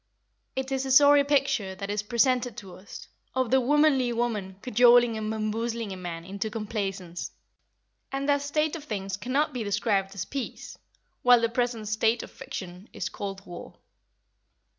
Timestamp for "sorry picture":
0.91-1.75